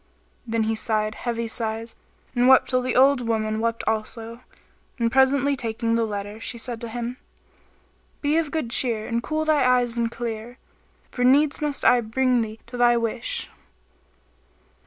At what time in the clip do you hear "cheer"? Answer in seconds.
8.71-9.05